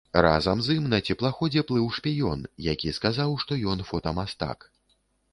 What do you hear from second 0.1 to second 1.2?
Разам з ім на